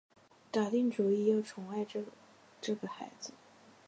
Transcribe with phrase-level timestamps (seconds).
[0.49, 2.01] 打定主意要宠爱着
[2.59, 3.33] 这个孩子